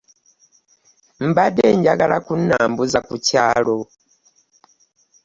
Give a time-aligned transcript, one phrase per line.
[1.29, 3.77] Mbadde njagala ku nambuza ku kyalo.